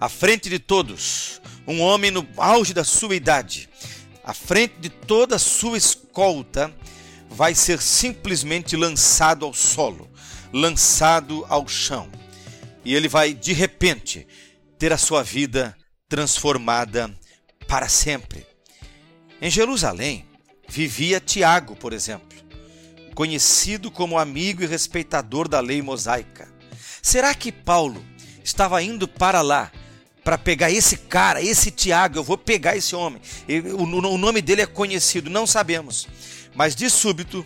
À 0.00 0.08
frente 0.08 0.48
de 0.48 0.58
todos, 0.58 1.40
um 1.66 1.80
homem 1.80 2.10
no 2.10 2.26
auge 2.36 2.74
da 2.74 2.84
sua 2.84 3.14
idade, 3.14 3.68
à 4.24 4.32
frente 4.32 4.74
de 4.80 4.88
toda 4.88 5.36
a 5.36 5.38
sua 5.38 5.76
escolta, 5.76 6.74
vai 7.30 7.54
ser 7.54 7.80
simplesmente 7.80 8.76
lançado 8.76 9.44
ao 9.44 9.52
solo, 9.52 10.10
lançado 10.52 11.44
ao 11.48 11.66
chão. 11.66 12.08
E 12.84 12.94
ele 12.94 13.08
vai, 13.08 13.34
de 13.34 13.52
repente, 13.52 14.26
ter 14.78 14.92
a 14.92 14.98
sua 14.98 15.22
vida 15.22 15.76
transformada 16.08 17.12
para 17.66 17.88
sempre. 17.88 18.46
Em 19.40 19.50
Jerusalém 19.50 20.26
vivia 20.68 21.20
Tiago, 21.20 21.74
por 21.76 21.92
exemplo, 21.92 22.38
conhecido 23.14 23.90
como 23.90 24.18
amigo 24.18 24.62
e 24.62 24.66
respeitador 24.66 25.48
da 25.48 25.60
lei 25.60 25.80
mosaica. 25.82 26.52
Será 27.02 27.34
que 27.34 27.50
Paulo 27.50 28.04
estava 28.42 28.82
indo 28.82 29.06
para 29.08 29.40
lá 29.40 29.70
para 30.22 30.38
pegar 30.38 30.70
esse 30.70 30.96
cara, 30.96 31.42
esse 31.42 31.70
Tiago? 31.70 32.18
Eu 32.18 32.24
vou 32.24 32.38
pegar 32.38 32.76
esse 32.76 32.94
homem. 32.96 33.20
O 33.78 34.16
nome 34.18 34.40
dele 34.40 34.62
é 34.62 34.66
conhecido, 34.66 35.28
não 35.28 35.46
sabemos. 35.46 36.08
Mas 36.54 36.76
de 36.76 36.88
súbito, 36.88 37.44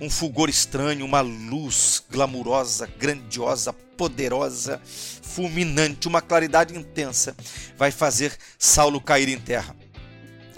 um 0.00 0.08
fulgor 0.08 0.48
estranho, 0.48 1.04
uma 1.04 1.20
luz 1.20 2.02
glamurosa, 2.10 2.86
grandiosa, 2.98 3.72
poderosa, 3.72 4.80
fulminante, 4.84 6.08
uma 6.08 6.22
claridade 6.22 6.76
intensa, 6.76 7.36
vai 7.76 7.90
fazer 7.90 8.36
Saulo 8.58 9.00
cair 9.00 9.28
em 9.28 9.38
terra. 9.38 9.76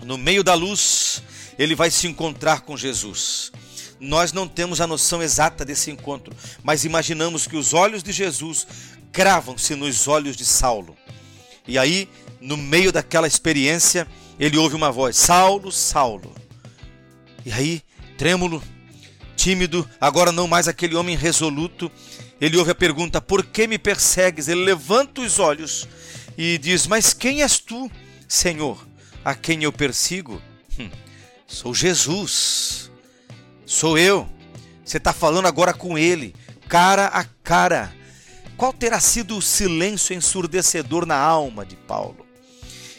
No 0.04 0.16
meio 0.16 0.44
da 0.44 0.54
luz, 0.54 1.22
ele 1.58 1.74
vai 1.74 1.90
se 1.90 2.06
encontrar 2.06 2.60
com 2.60 2.76
Jesus. 2.76 3.50
Nós 3.98 4.32
não 4.32 4.46
temos 4.46 4.80
a 4.80 4.86
noção 4.86 5.20
exata 5.20 5.64
desse 5.64 5.90
encontro, 5.90 6.34
mas 6.62 6.84
imaginamos 6.84 7.46
que 7.48 7.56
os 7.56 7.74
olhos 7.74 8.02
de 8.02 8.12
Jesus 8.12 8.66
cravam-se 9.10 9.74
nos 9.74 10.06
olhos 10.06 10.36
de 10.36 10.44
Saulo. 10.44 10.96
E 11.66 11.76
aí, 11.76 12.08
no 12.40 12.56
meio 12.56 12.92
daquela 12.92 13.26
experiência, 13.26 14.06
ele 14.38 14.56
ouve 14.56 14.76
uma 14.76 14.92
voz: 14.92 15.16
Saulo, 15.16 15.72
Saulo. 15.72 16.32
E 17.44 17.52
aí 17.52 17.82
trêmulo, 18.18 18.62
tímido, 19.36 19.88
agora 20.00 20.32
não 20.32 20.48
mais 20.48 20.66
aquele 20.66 20.96
homem 20.96 21.16
resoluto, 21.16 21.90
ele 22.40 22.56
ouve 22.58 22.72
a 22.72 22.74
pergunta: 22.74 23.20
Por 23.20 23.46
que 23.46 23.66
me 23.66 23.78
persegues? 23.78 24.48
Ele 24.48 24.64
levanta 24.64 25.20
os 25.20 25.38
olhos 25.38 25.88
e 26.36 26.58
diz: 26.58 26.86
Mas 26.86 27.14
quem 27.14 27.42
és 27.42 27.58
tu, 27.58 27.90
Senhor, 28.26 28.86
a 29.24 29.34
quem 29.34 29.62
eu 29.62 29.72
persigo? 29.72 30.42
Hum, 30.78 30.90
sou 31.46 31.72
Jesus, 31.72 32.90
sou 33.64 33.96
eu. 33.96 34.28
Você 34.84 34.96
está 34.96 35.12
falando 35.12 35.46
agora 35.46 35.72
com 35.72 35.96
ele, 35.96 36.34
cara 36.68 37.06
a 37.06 37.24
cara. 37.24 37.94
Qual 38.56 38.72
terá 38.72 38.98
sido 38.98 39.36
o 39.36 39.42
silêncio 39.42 40.16
ensurdecedor 40.16 41.06
na 41.06 41.16
alma 41.16 41.64
de 41.64 41.76
Paulo? 41.76 42.26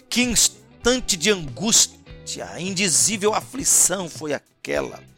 Que 0.09 0.21
instante 0.21 1.17
de 1.17 1.29
angústia, 1.29 2.47
indizível 2.57 3.33
aflição 3.33 4.09
foi 4.09 4.33
aquela? 4.33 5.08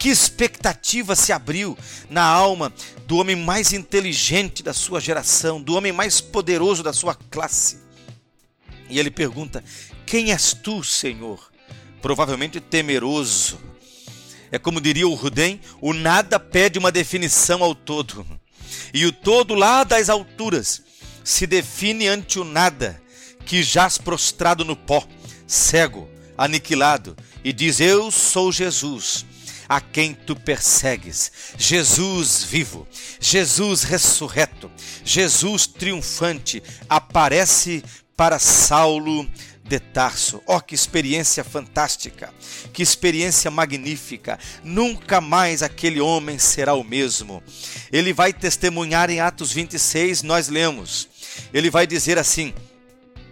Que 0.00 0.08
expectativa 0.08 1.14
se 1.14 1.30
abriu 1.30 1.76
na 2.08 2.24
alma 2.24 2.72
do 3.06 3.18
homem 3.18 3.36
mais 3.36 3.74
inteligente 3.74 4.62
da 4.62 4.72
sua 4.72 4.98
geração, 4.98 5.60
do 5.60 5.74
homem 5.74 5.92
mais 5.92 6.22
poderoso 6.22 6.82
da 6.82 6.90
sua 6.90 7.14
classe. 7.14 7.78
E 8.88 8.98
ele 8.98 9.10
pergunta: 9.10 9.62
Quem 10.06 10.32
és 10.32 10.54
tu, 10.54 10.82
Senhor? 10.82 11.52
Provavelmente 12.00 12.62
temeroso. 12.62 13.60
É 14.50 14.58
como 14.58 14.80
diria 14.80 15.06
o 15.06 15.12
Rudem: 15.12 15.60
o 15.82 15.92
nada 15.92 16.40
pede 16.40 16.78
uma 16.78 16.90
definição 16.90 17.62
ao 17.62 17.74
todo. 17.74 18.26
E 18.94 19.04
o 19.04 19.12
todo 19.12 19.54
lá 19.54 19.84
das 19.84 20.08
alturas 20.08 20.80
se 21.22 21.46
define 21.46 22.08
ante 22.08 22.38
o 22.38 22.44
nada, 22.44 22.98
que 23.44 23.62
jaz 23.62 23.98
prostrado 23.98 24.64
no 24.64 24.74
pó, 24.74 25.06
cego, 25.46 26.08
aniquilado, 26.38 27.14
e 27.44 27.52
diz: 27.52 27.80
Eu 27.80 28.10
sou 28.10 28.50
Jesus 28.50 29.28
a 29.70 29.80
quem 29.80 30.14
tu 30.14 30.34
persegues. 30.34 31.30
Jesus 31.56 32.42
vivo, 32.42 32.88
Jesus 33.20 33.84
ressurreto, 33.84 34.68
Jesus 35.04 35.68
triunfante 35.68 36.60
aparece 36.88 37.84
para 38.16 38.40
Saulo 38.40 39.30
de 39.62 39.78
Tarso. 39.78 40.42
Oh, 40.44 40.60
que 40.60 40.74
experiência 40.74 41.44
fantástica! 41.44 42.34
Que 42.72 42.82
experiência 42.82 43.48
magnífica! 43.48 44.40
Nunca 44.64 45.20
mais 45.20 45.62
aquele 45.62 46.00
homem 46.00 46.36
será 46.36 46.74
o 46.74 46.82
mesmo. 46.82 47.40
Ele 47.92 48.12
vai 48.12 48.32
testemunhar 48.32 49.08
em 49.08 49.20
Atos 49.20 49.52
26, 49.52 50.24
nós 50.24 50.48
lemos. 50.48 51.08
Ele 51.54 51.70
vai 51.70 51.86
dizer 51.86 52.18
assim: 52.18 52.52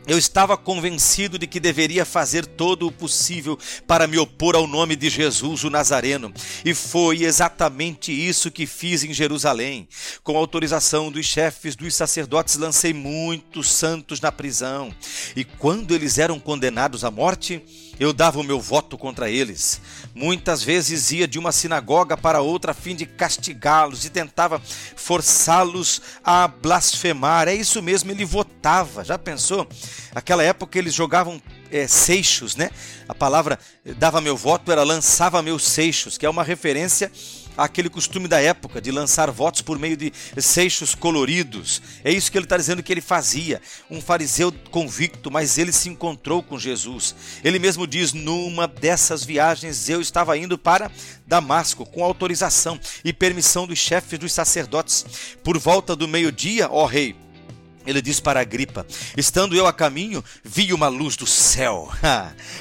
eu 0.09 0.17
estava 0.17 0.57
convencido 0.57 1.39
de 1.39 1.47
que 1.47 1.61
deveria 1.61 2.05
fazer 2.07 2.47
todo 2.47 2.87
o 2.87 2.93
possível 2.93 3.59
para 3.87 4.07
me 4.07 4.17
opor 4.17 4.57
ao 4.57 4.67
nome 4.67 4.97
de 4.97 5.11
Jesus, 5.11 5.65
o 5.65 5.71
Nazareno, 5.71 6.33
e 6.65 6.75
foi 6.75 7.25
exatamente 7.25 8.11
isso 8.11 8.51
que 8.51 8.67
fiz 8.67 9.05
em 9.05 9.13
Jerusalém. 9.13 9.87
Com 10.25 10.37
autorização 10.39 11.13
dos 11.13 11.27
chefes 11.27 11.77
dos 11.77 11.95
sacerdotes, 11.95 12.57
lancei 12.57 12.95
muitos 12.95 13.71
santos 13.71 14.19
na 14.19 14.33
prisão, 14.33 14.91
e 15.37 15.45
quando 15.45 15.95
eles 15.95 16.17
eram 16.17 16.41
condenados 16.41 17.05
à 17.05 17.11
morte, 17.11 17.63
eu 18.01 18.13
dava 18.13 18.39
o 18.41 18.45
meu 18.45 18.61
voto 18.61 18.97
contra 18.97 19.29
eles. 19.29 19.81
Muitas 20.15 20.63
vezes 20.63 21.11
ia 21.11 21.27
de 21.27 21.39
uma 21.39 21.53
sinagoga 21.53 22.17
para 22.17 22.41
outra 22.41 22.71
a 22.71 22.75
fim 22.75 22.95
de 22.95 23.05
castigá-los 23.05 24.05
e 24.05 24.11
tentava 24.11 24.63
forçá-los 24.97 26.01
a 26.23 26.47
blasfemar. 26.47 27.49
É 27.49 27.55
isso 27.55 27.83
mesmo, 27.83 28.11
ele 28.11 28.25
votava. 28.25 29.05
Já 29.05 29.19
pensou? 29.19 29.67
Aquela 30.15 30.43
época 30.43 30.79
eles 30.79 30.95
jogavam 30.95 31.41
é, 31.71 31.87
seixos, 31.87 32.57
né? 32.57 32.71
A 33.09 33.15
palavra 33.15 33.59
dava 33.97 34.21
meu 34.21 34.37
voto 34.37 34.71
era 34.73 34.83
lançava 34.83 35.43
meus 35.43 35.65
seixos, 35.65 36.17
que 36.17 36.27
é 36.27 36.31
uma 36.31 36.43
referência 36.43 37.11
aquele 37.59 37.91
costume 37.91 38.29
da 38.29 38.41
época 38.41 38.81
de 38.81 38.93
lançar 38.93 39.29
votos 39.33 39.61
por 39.61 39.79
meio 39.79 39.97
de 39.97 40.13
seixos 40.39 40.95
coloridos. 40.95 41.83
É 42.05 42.13
isso 42.13 42.31
que 42.31 42.39
ele 42.39 42.45
está 42.47 42.57
dizendo 42.57 42.83
que 42.85 42.93
ele 42.93 43.01
fazia. 43.01 43.61
Um 43.91 44.01
fariseu 44.01 44.55
convicto, 44.71 45.29
mas 45.29 45.59
ele 45.59 45.73
se 45.73 45.89
encontrou 45.89 46.41
com 46.41 46.57
Jesus. 46.57 47.17
Ele 47.43 47.59
mesmo 47.59 47.87
diz: 47.87 48.13
numa 48.13 48.69
dessas 48.69 49.25
viagens 49.25 49.89
eu 49.89 50.01
estava 50.01 50.39
indo 50.39 50.57
para 50.57 50.91
Damasco 51.27 51.85
com 51.85 52.05
autorização 52.05 52.79
e 53.05 53.13
permissão 53.13 53.67
dos 53.67 53.79
chefes 53.79 54.19
dos 54.19 54.33
sacerdotes. 54.33 55.05
Por 55.43 55.59
volta 55.59 55.97
do 55.97 56.07
meio-dia, 56.07 56.69
ó 56.71 56.87
rei, 56.87 57.17
ele 57.89 58.03
diz 58.03 58.21
para 58.21 58.41
Agripa: 58.41 58.87
Estando 59.17 59.57
eu 59.57 59.67
a 59.67 59.73
caminho, 59.73 60.23
vi 60.45 60.75
uma 60.75 60.89
luz 60.89 61.17
do 61.17 61.27
céu, 61.27 61.91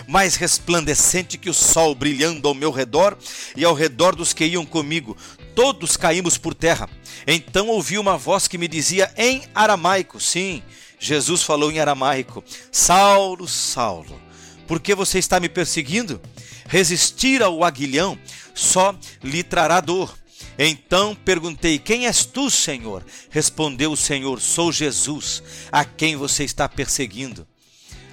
mais 0.08 0.36
resplandecente 0.36 1.38
que 1.38 1.50
o 1.50 1.54
sol, 1.54 1.94
brilhando 1.94 2.48
ao 2.48 2.54
meu 2.54 2.72
redor 2.72 3.18
e 3.54 3.66
ao 3.66 3.74
redor 3.74 4.16
dos 4.16 4.32
que 4.32 4.46
iam 4.46 4.66
comigo. 4.66 5.18
Todos 5.54 5.98
caímos 5.98 6.38
por 6.38 6.54
terra. 6.54 6.90
Então 7.26 7.68
ouvi 7.68 7.98
uma 7.98 8.18
voz 8.18 8.48
que 8.48 8.58
me 8.58 8.70
dizia 8.70 9.12
em 9.18 9.44
aramaico: 9.54 10.18
Sim, 10.18 10.64
Jesus 10.98 11.44
falou 11.44 11.70
em 11.72 11.80
aramaico: 11.80 12.42
Saulo, 12.72 13.50
Saulo, 13.50 14.22
por 14.66 14.80
que 14.80 14.96
você 14.96 15.20
está 15.20 15.42
me 15.42 15.50
perseguindo? 15.50 16.22
Resistir 16.70 17.44
ao 17.44 17.66
aguilhão 17.66 18.18
só 18.54 18.96
lhe 19.22 19.44
trará 19.44 19.82
dor 19.82 20.16
então 20.58 21.16
perguntei: 21.16 21.78
Quem 21.78 22.08
és 22.08 22.26
tu, 22.26 22.50
Senhor? 22.50 23.06
Respondeu 23.30 23.92
o 23.92 23.98
Senhor: 23.98 24.42
Sou 24.42 24.72
Jesus, 24.72 25.44
a 25.72 25.86
quem 25.86 26.16
você 26.16 26.44
está 26.44 26.68
perseguindo. 26.68 27.48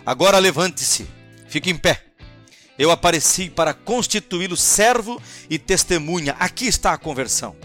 Agora 0.04 0.38
levante-se, 0.38 1.06
fique 1.48 1.70
em 1.70 1.76
pé. 1.76 2.02
Eu 2.78 2.90
apareci 2.90 3.48
para 3.48 3.72
constituí-lo 3.72 4.56
servo 4.56 5.22
e 5.48 5.58
testemunha. 5.58 6.36
Aqui 6.38 6.66
está 6.66 6.92
a 6.92 6.98
conversão. 6.98 7.56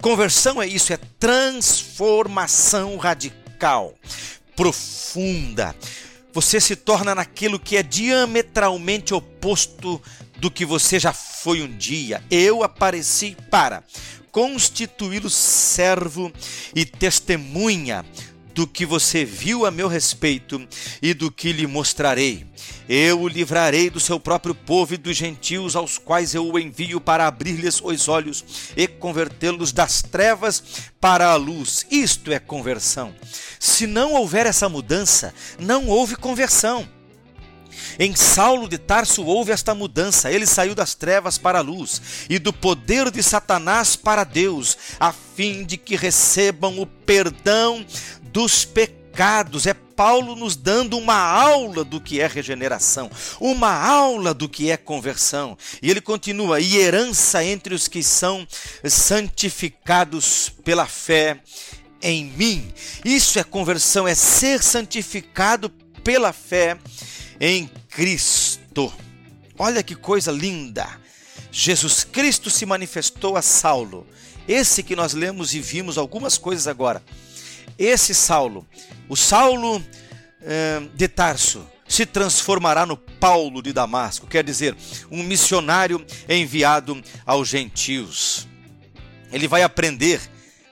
Conversão 0.00 0.60
é 0.60 0.66
isso, 0.66 0.92
é 0.92 0.98
transformação 1.18 2.96
radical, 2.96 3.94
profunda. 4.54 5.74
Você 6.32 6.60
se 6.60 6.76
torna 6.76 7.14
naquilo 7.14 7.58
que 7.58 7.76
é 7.76 7.82
diametralmente 7.82 9.14
oposto 9.14 10.02
do 10.36 10.50
que 10.50 10.66
você 10.66 10.98
já 10.98 11.12
foi 11.12 11.62
um 11.62 11.76
dia. 11.76 12.22
Eu 12.30 12.62
apareci 12.62 13.36
para 13.50 13.82
constituí-lo 14.36 15.30
servo 15.30 16.30
e 16.74 16.84
testemunha 16.84 18.04
do 18.54 18.66
que 18.66 18.84
você 18.84 19.24
viu 19.24 19.64
a 19.64 19.70
meu 19.70 19.88
respeito 19.88 20.68
e 21.00 21.14
do 21.14 21.32
que 21.32 21.52
lhe 21.52 21.66
mostrarei. 21.66 22.44
Eu 22.86 23.22
o 23.22 23.28
livrarei 23.28 23.88
do 23.88 23.98
seu 23.98 24.20
próprio 24.20 24.54
povo 24.54 24.92
e 24.92 24.98
dos 24.98 25.16
gentios, 25.16 25.74
aos 25.74 25.96
quais 25.96 26.34
eu 26.34 26.52
o 26.52 26.58
envio 26.58 27.00
para 27.00 27.26
abrir-lhes 27.26 27.80
os 27.82 28.08
olhos 28.08 28.44
e 28.76 28.86
convertê-los 28.86 29.72
das 29.72 30.02
trevas 30.02 30.62
para 31.00 31.30
a 31.30 31.36
luz. 31.36 31.86
Isto 31.90 32.30
é 32.30 32.38
conversão. 32.38 33.14
Se 33.58 33.86
não 33.86 34.12
houver 34.12 34.44
essa 34.44 34.68
mudança, 34.68 35.32
não 35.58 35.86
houve 35.86 36.14
conversão. 36.14 36.86
Em 37.98 38.14
Saulo 38.14 38.68
de 38.68 38.78
Tarso 38.78 39.24
houve 39.24 39.52
esta 39.52 39.74
mudança. 39.74 40.30
Ele 40.30 40.46
saiu 40.46 40.74
das 40.74 40.94
trevas 40.94 41.38
para 41.38 41.58
a 41.58 41.62
luz 41.62 42.00
e 42.28 42.38
do 42.38 42.52
poder 42.52 43.10
de 43.10 43.22
Satanás 43.22 43.96
para 43.96 44.24
Deus, 44.24 44.76
a 44.98 45.12
fim 45.12 45.64
de 45.64 45.76
que 45.76 45.96
recebam 45.96 46.78
o 46.80 46.86
perdão 46.86 47.84
dos 48.22 48.64
pecados. 48.64 49.66
É 49.66 49.74
Paulo 49.74 50.36
nos 50.36 50.54
dando 50.54 50.98
uma 50.98 51.16
aula 51.16 51.82
do 51.82 52.00
que 52.00 52.20
é 52.20 52.26
regeneração, 52.26 53.10
uma 53.40 53.72
aula 53.72 54.34
do 54.34 54.46
que 54.46 54.70
é 54.70 54.76
conversão. 54.76 55.56
E 55.80 55.90
ele 55.90 56.02
continua: 56.02 56.60
e 56.60 56.76
herança 56.76 57.42
entre 57.42 57.74
os 57.74 57.88
que 57.88 58.02
são 58.02 58.46
santificados 58.84 60.52
pela 60.62 60.86
fé 60.86 61.40
em 62.02 62.26
mim. 62.26 62.72
Isso 63.04 63.38
é 63.38 63.44
conversão, 63.44 64.06
é 64.06 64.14
ser 64.14 64.62
santificado 64.62 65.70
pela 66.04 66.32
fé 66.32 66.78
em 67.40 67.70
Cristo. 67.88 68.92
Olha 69.58 69.82
que 69.82 69.94
coisa 69.94 70.30
linda! 70.30 70.86
Jesus 71.50 72.04
Cristo 72.04 72.50
se 72.50 72.66
manifestou 72.66 73.36
a 73.36 73.42
Saulo, 73.42 74.06
esse 74.46 74.82
que 74.82 74.94
nós 74.94 75.14
lemos 75.14 75.54
e 75.54 75.60
vimos 75.60 75.96
algumas 75.96 76.36
coisas 76.36 76.66
agora. 76.66 77.02
Esse 77.78 78.14
Saulo, 78.14 78.66
o 79.08 79.16
Saulo 79.16 79.82
eh, 80.42 80.82
de 80.94 81.08
Tarso, 81.08 81.66
se 81.88 82.04
transformará 82.04 82.84
no 82.84 82.96
Paulo 82.96 83.62
de 83.62 83.72
Damasco, 83.72 84.26
quer 84.26 84.44
dizer, 84.44 84.76
um 85.10 85.22
missionário 85.22 86.04
enviado 86.28 87.02
aos 87.24 87.48
gentios. 87.48 88.46
Ele 89.32 89.48
vai 89.48 89.62
aprender 89.62 90.20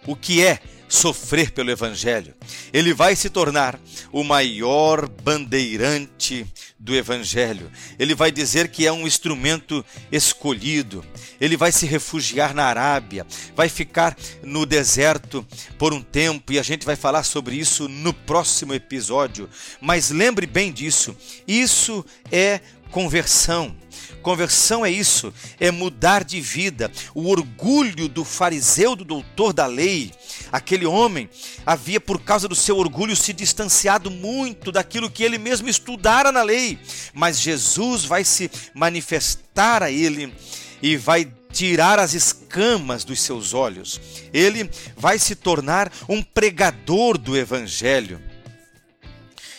o 0.07 0.15
que 0.15 0.45
é 0.45 0.61
sofrer 0.95 1.51
pelo 1.51 1.71
Evangelho. 1.71 2.35
Ele 2.73 2.95
vai 2.95 3.17
se 3.17 3.29
tornar 3.29 3.79
o 4.13 4.23
maior 4.23 5.09
bandeirante 5.09 6.47
do 6.79 6.95
Evangelho. 6.95 7.71
Ele 7.99 8.15
vai 8.15 8.31
dizer 8.31 8.69
que 8.69 8.87
é 8.87 8.93
um 8.93 9.07
instrumento 9.07 9.85
escolhido. 10.13 11.05
Ele 11.41 11.57
vai 11.57 11.73
se 11.73 11.87
refugiar 11.87 12.55
na 12.55 12.65
Arábia, 12.65 13.27
vai 13.57 13.69
ficar 13.69 14.17
no 14.43 14.65
deserto 14.65 15.45
por 15.79 15.93
um 15.93 16.01
tempo 16.03 16.53
e 16.53 16.59
a 16.59 16.63
gente 16.63 16.87
vai 16.87 16.95
falar 16.95 17.25
sobre 17.25 17.57
isso 17.57 17.89
no 17.89 18.13
próximo 18.13 18.73
episódio. 18.73 19.49
Mas 19.81 20.11
lembre 20.11 20.47
bem 20.47 20.73
disso: 20.73 21.17
isso 21.47 22.05
é 22.31 22.61
conversão. 22.95 23.75
Conversão 24.23 24.87
é 24.87 24.91
isso, 24.91 25.35
é 25.59 25.73
mudar 25.73 26.23
de 26.23 26.41
vida. 26.41 26.91
O 27.13 27.29
orgulho 27.29 28.09
do 28.09 28.25
fariseu, 28.25 28.95
do 28.95 29.05
doutor 29.05 29.53
da 29.53 29.67
lei, 29.67 30.13
aquele 30.53 30.87
homem, 30.87 31.29
havia 31.67 32.01
por 32.01 32.23
causa 32.23 32.47
do 32.47 32.55
seu 32.55 32.79
orgulho 32.79 33.17
se 33.17 33.33
distanciado 33.33 34.13
muito 34.13 34.71
daquilo 34.71 35.11
que 35.11 35.25
ele 35.25 35.39
mesmo 35.39 35.69
estudara 35.69 36.31
na 36.31 36.45
lei. 36.45 36.79
Mas 37.13 37.41
Jesus 37.41 38.05
vai 38.05 38.23
se 38.23 38.49
manifestar 38.73 39.83
a 39.83 39.91
ele 39.91 40.33
e 40.81 40.97
vai 40.97 41.31
tirar 41.53 41.99
as 41.99 42.15
escamas 42.15 43.03
dos 43.03 43.21
seus 43.21 43.53
olhos. 43.53 44.01
Ele 44.33 44.71
vai 44.97 45.19
se 45.19 45.35
tornar 45.35 45.93
um 46.09 46.23
pregador 46.23 47.19
do 47.19 47.37
evangelho. 47.37 48.21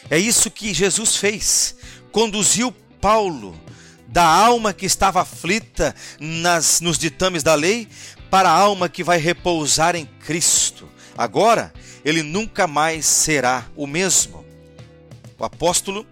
É 0.09 0.17
isso 0.17 0.49
que 0.49 0.73
Jesus 0.73 1.17
fez. 1.17 1.75
Conduziu 2.11 2.73
Paulo 3.05 3.55
da 4.07 4.23
alma 4.23 4.73
que 4.73 4.87
estava 4.87 5.21
aflita 5.21 5.93
nas, 6.19 6.81
nos 6.81 6.97
ditames 6.97 7.43
da 7.43 7.53
lei 7.53 7.87
para 8.31 8.49
a 8.49 8.57
alma 8.57 8.89
que 8.89 9.03
vai 9.03 9.19
repousar 9.19 9.95
em 9.95 10.07
Cristo. 10.07 10.89
Agora, 11.15 11.71
ele 12.03 12.23
nunca 12.23 12.65
mais 12.65 13.05
será 13.05 13.67
o 13.75 13.85
mesmo. 13.85 14.43
O 15.37 15.45
apóstolo, 15.45 16.03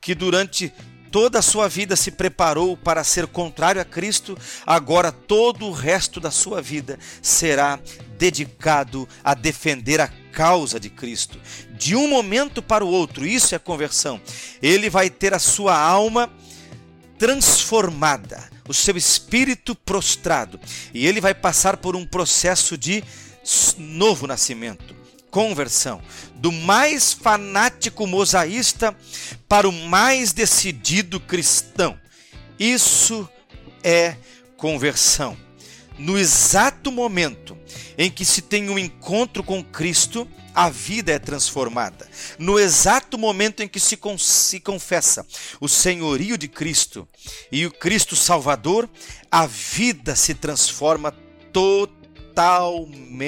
que 0.00 0.12
durante 0.12 0.72
toda 1.08 1.38
a 1.38 1.42
sua 1.42 1.68
vida 1.68 1.94
se 1.94 2.10
preparou 2.10 2.76
para 2.76 3.04
ser 3.04 3.28
contrário 3.28 3.80
a 3.80 3.84
Cristo, 3.84 4.36
agora 4.66 5.12
todo 5.12 5.66
o 5.66 5.72
resto 5.72 6.18
da 6.18 6.32
sua 6.32 6.60
vida 6.60 6.98
será 7.22 7.78
dedicado 8.18 9.08
a 9.22 9.34
defender 9.34 10.00
a 10.00 10.10
causa 10.34 10.80
de 10.80 10.90
Cristo. 10.90 11.40
De 11.78 11.94
um 11.94 12.08
momento 12.08 12.60
para 12.60 12.84
o 12.84 12.88
outro, 12.88 13.24
isso 13.24 13.54
é 13.54 13.58
conversão. 13.58 14.20
Ele 14.60 14.90
vai 14.90 15.08
ter 15.08 15.32
a 15.32 15.38
sua 15.38 15.78
alma 15.78 16.30
transformada, 17.18 18.50
o 18.68 18.74
seu 18.74 18.96
espírito 18.96 19.74
prostrado, 19.74 20.60
e 20.92 21.06
ele 21.06 21.20
vai 21.20 21.32
passar 21.32 21.76
por 21.76 21.94
um 21.94 22.04
processo 22.04 22.76
de 22.76 23.04
novo 23.78 24.26
nascimento, 24.26 24.94
conversão, 25.30 26.02
do 26.34 26.50
mais 26.50 27.12
fanático 27.12 28.06
mosaísta 28.06 28.96
para 29.48 29.68
o 29.68 29.72
mais 29.72 30.32
decidido 30.32 31.20
cristão. 31.20 31.96
Isso 32.58 33.28
é 33.82 34.16
conversão. 34.56 35.36
No 35.96 36.18
exato 36.18 36.90
momento 36.90 37.56
em 37.96 38.10
que 38.10 38.24
se 38.24 38.42
tem 38.42 38.68
um 38.68 38.78
encontro 38.78 39.42
com 39.42 39.62
Cristo, 39.62 40.28
a 40.54 40.70
vida 40.70 41.12
é 41.12 41.18
transformada. 41.18 42.08
No 42.38 42.58
exato 42.58 43.18
momento 43.18 43.62
em 43.62 43.68
que 43.68 43.80
se, 43.80 43.98
se 44.18 44.60
confessa 44.60 45.26
o 45.60 45.68
senhorio 45.68 46.38
de 46.38 46.46
Cristo 46.48 47.08
e 47.50 47.66
o 47.66 47.70
Cristo 47.72 48.14
Salvador, 48.14 48.88
a 49.30 49.46
vida 49.46 50.14
se 50.14 50.34
transforma 50.34 51.12
totalmente. 51.52 53.24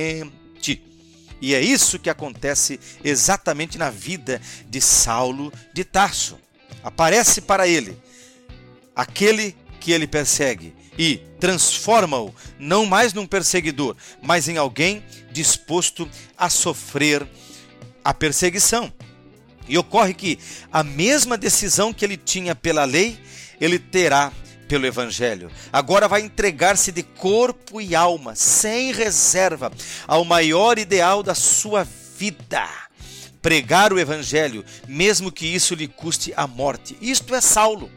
E 1.41 1.55
é 1.55 1.61
isso 1.61 1.99
que 1.99 2.09
acontece 2.09 2.81
exatamente 3.05 3.77
na 3.77 3.91
vida 3.91 4.41
de 4.69 4.81
Saulo 4.81 5.53
de 5.75 5.85
Tarso. 5.85 6.39
Aparece 6.83 7.41
para 7.41 7.67
ele 7.67 7.99
aquele 8.95 9.55
que 9.81 9.93
ele 9.93 10.07
persegue 10.07 10.75
e 10.99 11.19
transforma-o 11.39 12.35
não 12.59 12.87
mais 12.87 13.13
num 13.13 13.27
perseguidor, 13.27 13.97
mas 14.23 14.49
em 14.49 14.57
alguém 14.57 15.05
disposto 15.31 16.09
a 16.37 16.49
sofrer 16.49 17.27
a 18.05 18.15
perseguição. 18.15 18.93
E 19.69 19.77
ocorre 19.77 20.15
que 20.15 20.39
a 20.73 20.83
mesma 20.83 21.37
decisão 21.37 21.93
que 21.93 22.05
ele 22.05 22.17
tinha 22.17 22.55
pela 22.55 22.85
lei, 22.85 23.19
ele 23.61 23.79
terá 23.79 24.33
pelo 24.69 24.87
Evangelho. 24.87 25.51
Agora 25.73 26.09
vai 26.09 26.23
entregar-se 26.23 26.93
de 26.93 27.03
corpo 27.03 27.81
e 27.81 27.95
alma, 27.95 28.35
sem 28.35 28.93
reserva, 28.93 29.73
ao 30.07 30.25
maior 30.25 30.79
ideal 30.79 31.23
da 31.23 31.35
sua 31.35 31.87
vida. 32.17 32.69
Pregar 33.43 33.93
o 33.93 33.99
Evangelho, 33.99 34.65
mesmo 34.89 35.31
que 35.31 35.47
isso 35.47 35.75
lhe 35.75 35.87
custe 35.87 36.33
a 36.37 36.47
morte. 36.47 36.97
Isto 37.01 37.35
é 37.35 37.41
Saulo. 37.41 37.91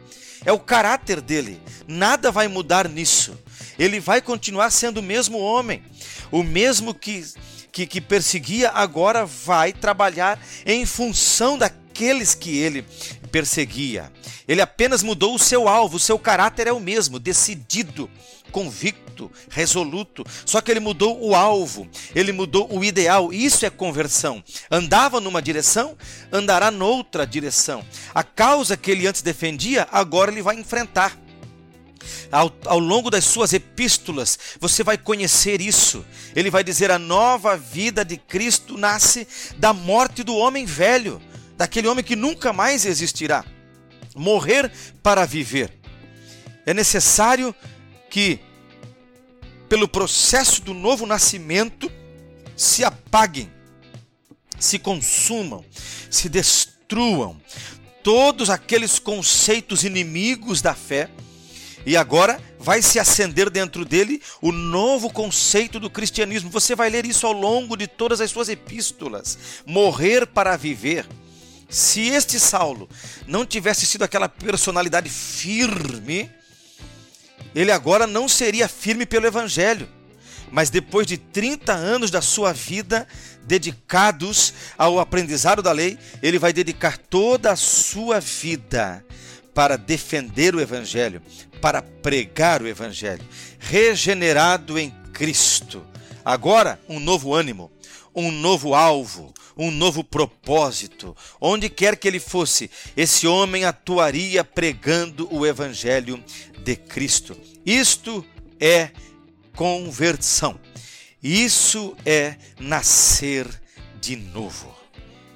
É 0.45 0.51
o 0.51 0.59
caráter 0.59 1.21
dele. 1.21 1.61
Nada 1.87 2.31
vai 2.31 2.47
mudar 2.47 2.87
nisso. 2.87 3.37
Ele 3.77 3.99
vai 3.99 4.21
continuar 4.21 4.71
sendo 4.71 4.97
o 4.97 5.03
mesmo 5.03 5.37
homem, 5.39 5.83
o 6.31 6.43
mesmo 6.43 6.93
que, 6.93 7.25
que, 7.71 7.87
que 7.87 8.01
perseguia, 8.01 8.69
agora 8.71 9.25
vai 9.25 9.71
trabalhar 9.71 10.39
em 10.65 10.85
função 10.85 11.57
daqueles 11.99 12.33
que 12.33 12.57
ele 12.57 12.85
perseguia. 13.29 14.09
Ele 14.47 14.61
apenas 14.61 15.03
mudou 15.03 15.35
o 15.35 15.39
seu 15.39 15.67
alvo, 15.67 15.97
o 15.97 15.99
seu 15.99 16.17
caráter 16.17 16.65
é 16.65 16.71
o 16.71 16.79
mesmo, 16.79 17.19
decidido, 17.19 18.09
convicto, 18.53 19.29
resoluto. 19.49 20.25
Só 20.45 20.61
que 20.61 20.71
ele 20.71 20.79
mudou 20.79 21.21
o 21.21 21.35
alvo, 21.35 21.87
ele 22.15 22.31
mudou 22.31 22.73
o 22.73 22.85
ideal. 22.85 23.33
Isso 23.33 23.65
é 23.65 23.69
conversão. 23.69 24.41
Andava 24.71 25.19
numa 25.19 25.41
direção, 25.41 25.97
andará 26.31 26.71
noutra 26.71 27.27
direção. 27.27 27.85
A 28.15 28.23
causa 28.23 28.77
que 28.77 28.89
ele 28.89 29.05
antes 29.05 29.21
defendia, 29.21 29.85
agora 29.91 30.31
ele 30.31 30.41
vai 30.41 30.55
enfrentar. 30.55 31.19
Ao, 32.31 32.51
ao, 32.65 32.79
longo 32.79 33.09
das 33.09 33.25
suas 33.25 33.51
epístolas, 33.51 34.39
você 34.59 34.83
vai 34.83 34.97
conhecer 34.97 35.59
isso. 35.59 36.05
Ele 36.33 36.49
vai 36.49 36.63
dizer: 36.63 36.91
a 36.91 36.97
nova 36.97 37.57
vida 37.57 38.05
de 38.05 38.15
Cristo 38.15 38.77
nasce 38.77 39.27
da 39.57 39.73
morte 39.73 40.23
do 40.23 40.35
homem 40.35 40.65
velho 40.65 41.21
daquele 41.59 41.89
homem 41.89 42.05
que 42.05 42.15
nunca 42.15 42.53
mais 42.53 42.85
existirá. 42.85 43.43
Morrer 44.15 44.71
para 45.03 45.25
viver. 45.25 45.77
É 46.65 46.73
necessário 46.73 47.53
que, 48.09 48.39
pelo 49.67 49.85
processo 49.85 50.61
do 50.61 50.73
novo 50.73 51.05
nascimento, 51.05 51.91
se 52.55 52.85
apaguem, 52.85 53.51
se 54.57 54.79
consumam, 54.79 55.65
se 56.09 56.29
destruam 56.29 57.39
todos 58.01 58.49
aqueles 58.49 58.97
conceitos 58.97 59.83
inimigos 59.83 60.61
da 60.61 60.73
fé 60.73 61.09
e 61.85 61.97
agora 61.97 62.41
vai 62.57 62.81
se 62.81 62.99
acender 62.99 63.49
dentro 63.49 63.83
dele 63.83 64.21
o 64.41 64.53
novo 64.53 65.11
conceito 65.11 65.77
do 65.77 65.89
cristianismo. 65.89 66.49
Você 66.51 66.73
vai 66.73 66.89
ler 66.89 67.05
isso 67.05 67.27
ao 67.27 67.33
longo 67.33 67.75
de 67.75 67.85
todas 67.85 68.21
as 68.21 68.31
suas 68.31 68.47
epístolas. 68.47 69.37
Morrer 69.65 70.25
para 70.25 70.55
viver. 70.55 71.05
Se 71.69 72.07
este 72.09 72.39
Saulo 72.39 72.89
não 73.27 73.45
tivesse 73.45 73.85
sido 73.85 74.03
aquela 74.03 74.27
personalidade 74.27 75.09
firme, 75.09 76.29
ele 77.53 77.71
agora 77.71 78.07
não 78.07 78.27
seria 78.27 78.67
firme 78.67 79.05
pelo 79.05 79.27
Evangelho. 79.27 79.87
Mas 80.51 80.71
depois 80.71 81.05
de 81.05 81.15
30 81.17 81.71
anos 81.73 82.09
da 82.09 82.21
sua 82.21 82.51
vida 82.51 83.07
dedicados 83.45 84.53
ao 84.75 84.99
aprendizado 84.99 85.61
da 85.61 85.71
lei, 85.71 85.97
ele 86.23 86.39
vai 86.39 86.51
dedicar 86.51 86.97
toda 86.97 87.51
a 87.51 87.55
sua 87.55 88.19
vida 88.19 89.05
para 89.53 89.77
defender 89.77 90.55
o 90.55 90.61
Evangelho, 90.61 91.21
para 91.61 91.83
pregar 91.83 92.63
o 92.63 92.67
Evangelho. 92.67 93.23
Regenerado 93.59 94.79
em 94.79 94.89
Cristo. 95.13 95.85
Agora, 96.25 96.79
um 96.87 96.99
novo 96.99 97.33
ânimo, 97.33 97.71
um 98.15 98.31
novo 98.31 98.73
alvo, 98.73 99.33
um 99.57 99.71
novo 99.71 100.03
propósito. 100.03 101.15
Onde 101.39 101.69
quer 101.69 101.95
que 101.95 102.07
ele 102.07 102.19
fosse, 102.19 102.69
esse 102.95 103.27
homem 103.27 103.65
atuaria 103.65 104.43
pregando 104.43 105.27
o 105.33 105.45
evangelho 105.45 106.23
de 106.63 106.75
Cristo. 106.75 107.37
Isto 107.65 108.25
é 108.59 108.91
conversão. 109.55 110.59
Isso 111.21 111.95
é 112.05 112.35
nascer 112.59 113.47
de 113.99 114.15
novo. 114.15 114.73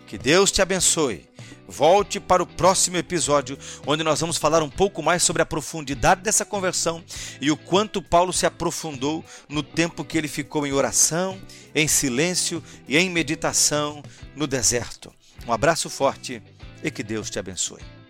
Que 0.08 0.18
Deus 0.18 0.52
te 0.52 0.62
abençoe 0.62 1.33
Volte 1.76 2.20
para 2.20 2.44
o 2.44 2.46
próximo 2.46 2.98
episódio, 2.98 3.58
onde 3.88 4.04
nós 4.04 4.20
vamos 4.20 4.38
falar 4.38 4.62
um 4.62 4.70
pouco 4.70 5.02
mais 5.02 5.24
sobre 5.24 5.42
a 5.42 5.46
profundidade 5.46 6.22
dessa 6.22 6.46
conversão 6.46 7.04
e 7.42 7.50
o 7.50 7.58
quanto 7.58 8.00
Paulo 8.00 8.32
se 8.32 8.46
aprofundou 8.46 9.26
no 9.50 9.64
tempo 9.64 10.06
que 10.06 10.16
ele 10.16 10.28
ficou 10.28 10.68
em 10.68 10.72
oração, 10.72 11.42
em 11.74 11.88
silêncio 11.88 12.64
e 12.88 12.96
em 12.96 13.10
meditação 13.10 14.04
no 14.36 14.46
deserto. 14.46 15.12
Um 15.48 15.52
abraço 15.52 15.90
forte 15.90 16.44
e 16.84 16.92
que 16.92 17.02
Deus 17.02 17.32
te 17.32 17.40
abençoe. 17.40 18.03